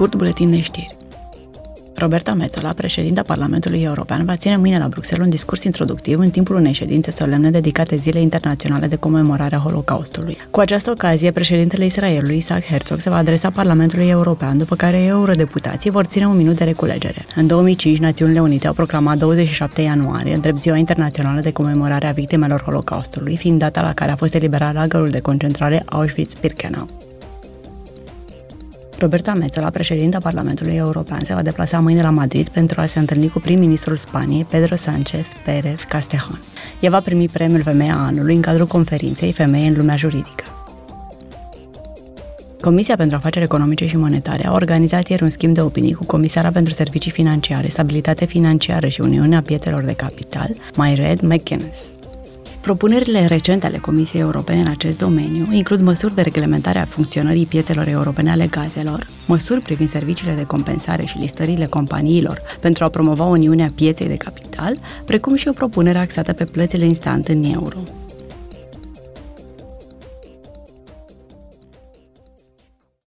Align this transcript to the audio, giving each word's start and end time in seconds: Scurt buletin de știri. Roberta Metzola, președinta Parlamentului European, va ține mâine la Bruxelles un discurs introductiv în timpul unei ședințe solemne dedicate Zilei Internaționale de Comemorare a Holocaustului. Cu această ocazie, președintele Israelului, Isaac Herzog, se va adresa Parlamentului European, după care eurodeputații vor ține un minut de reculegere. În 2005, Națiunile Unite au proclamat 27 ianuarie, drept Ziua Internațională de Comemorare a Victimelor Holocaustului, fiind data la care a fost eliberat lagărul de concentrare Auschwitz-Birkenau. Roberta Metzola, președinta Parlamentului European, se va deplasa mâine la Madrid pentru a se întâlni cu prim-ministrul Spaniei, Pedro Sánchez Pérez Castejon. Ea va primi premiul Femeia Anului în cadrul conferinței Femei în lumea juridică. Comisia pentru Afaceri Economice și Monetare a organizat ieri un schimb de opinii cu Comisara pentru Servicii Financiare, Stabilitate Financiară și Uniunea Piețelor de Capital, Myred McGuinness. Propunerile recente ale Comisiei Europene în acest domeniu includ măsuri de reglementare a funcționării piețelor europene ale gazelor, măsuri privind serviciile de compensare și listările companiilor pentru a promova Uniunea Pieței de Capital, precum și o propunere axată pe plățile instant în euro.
Scurt 0.00 0.16
buletin 0.16 0.50
de 0.50 0.60
știri. 0.60 0.96
Roberta 1.94 2.32
Metzola, 2.32 2.72
președinta 2.72 3.22
Parlamentului 3.22 3.82
European, 3.82 4.24
va 4.24 4.36
ține 4.36 4.56
mâine 4.56 4.78
la 4.78 4.88
Bruxelles 4.88 5.24
un 5.24 5.30
discurs 5.30 5.64
introductiv 5.64 6.18
în 6.18 6.30
timpul 6.30 6.56
unei 6.56 6.72
ședințe 6.72 7.10
solemne 7.10 7.50
dedicate 7.50 7.96
Zilei 7.96 8.22
Internaționale 8.22 8.86
de 8.86 8.96
Comemorare 8.96 9.54
a 9.54 9.58
Holocaustului. 9.58 10.36
Cu 10.50 10.60
această 10.60 10.90
ocazie, 10.90 11.30
președintele 11.30 11.84
Israelului, 11.84 12.36
Isaac 12.36 12.62
Herzog, 12.62 12.98
se 12.98 13.10
va 13.10 13.16
adresa 13.16 13.50
Parlamentului 13.50 14.08
European, 14.08 14.58
după 14.58 14.76
care 14.76 15.04
eurodeputații 15.04 15.90
vor 15.90 16.04
ține 16.04 16.26
un 16.26 16.36
minut 16.36 16.56
de 16.56 16.64
reculegere. 16.64 17.26
În 17.36 17.46
2005, 17.46 17.98
Națiunile 17.98 18.40
Unite 18.40 18.66
au 18.66 18.72
proclamat 18.72 19.18
27 19.18 19.80
ianuarie, 19.80 20.36
drept 20.36 20.58
Ziua 20.58 20.76
Internațională 20.76 21.40
de 21.40 21.52
Comemorare 21.52 22.06
a 22.06 22.12
Victimelor 22.12 22.62
Holocaustului, 22.62 23.36
fiind 23.36 23.58
data 23.58 23.82
la 23.82 23.94
care 23.94 24.10
a 24.10 24.16
fost 24.16 24.34
eliberat 24.34 24.74
lagărul 24.74 25.08
de 25.08 25.20
concentrare 25.20 25.82
Auschwitz-Birkenau. 25.84 27.09
Roberta 29.00 29.32
Metzola, 29.32 29.70
președinta 29.70 30.18
Parlamentului 30.18 30.74
European, 30.74 31.20
se 31.24 31.34
va 31.34 31.42
deplasa 31.42 31.80
mâine 31.80 32.02
la 32.02 32.10
Madrid 32.10 32.48
pentru 32.48 32.80
a 32.80 32.86
se 32.86 32.98
întâlni 32.98 33.28
cu 33.28 33.38
prim-ministrul 33.38 33.96
Spaniei, 33.96 34.44
Pedro 34.44 34.74
Sánchez 34.74 35.26
Pérez 35.44 35.80
Castejon. 35.88 36.40
Ea 36.80 36.90
va 36.90 37.00
primi 37.00 37.28
premiul 37.28 37.62
Femeia 37.62 37.96
Anului 37.96 38.34
în 38.34 38.40
cadrul 38.40 38.66
conferinței 38.66 39.32
Femei 39.32 39.66
în 39.66 39.74
lumea 39.76 39.96
juridică. 39.96 40.44
Comisia 42.60 42.96
pentru 42.96 43.16
Afaceri 43.16 43.44
Economice 43.44 43.86
și 43.86 43.96
Monetare 43.96 44.46
a 44.46 44.52
organizat 44.52 45.08
ieri 45.08 45.22
un 45.22 45.30
schimb 45.30 45.54
de 45.54 45.60
opinii 45.60 45.92
cu 45.92 46.04
Comisara 46.04 46.50
pentru 46.50 46.72
Servicii 46.72 47.10
Financiare, 47.10 47.68
Stabilitate 47.68 48.24
Financiară 48.24 48.88
și 48.88 49.00
Uniunea 49.00 49.42
Piețelor 49.42 49.82
de 49.82 49.92
Capital, 49.92 50.48
Myred 50.76 51.20
McGuinness. 51.20 51.90
Propunerile 52.60 53.26
recente 53.26 53.66
ale 53.66 53.78
Comisiei 53.78 54.22
Europene 54.22 54.60
în 54.60 54.66
acest 54.66 54.98
domeniu 54.98 55.46
includ 55.50 55.80
măsuri 55.80 56.14
de 56.14 56.22
reglementare 56.22 56.78
a 56.78 56.84
funcționării 56.84 57.46
piețelor 57.46 57.88
europene 57.88 58.30
ale 58.30 58.46
gazelor, 58.46 59.06
măsuri 59.26 59.60
privind 59.60 59.88
serviciile 59.88 60.34
de 60.34 60.46
compensare 60.46 61.04
și 61.04 61.18
listările 61.18 61.66
companiilor 61.66 62.42
pentru 62.60 62.84
a 62.84 62.88
promova 62.88 63.24
Uniunea 63.24 63.72
Pieței 63.74 64.08
de 64.08 64.16
Capital, 64.16 64.74
precum 65.04 65.34
și 65.34 65.48
o 65.48 65.52
propunere 65.52 65.98
axată 65.98 66.32
pe 66.32 66.44
plățile 66.44 66.84
instant 66.84 67.28
în 67.28 67.44
euro. 67.44 67.78